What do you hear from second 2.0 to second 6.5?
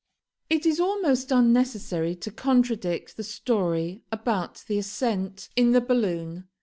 to contradict the story about the ascent in the balloon.